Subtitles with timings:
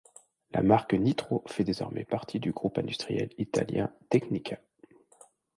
[0.51, 4.57] La marque Nitro fait désormais partie du groupe industriel italien Tecnica.